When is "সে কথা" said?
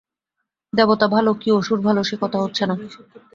2.03-2.37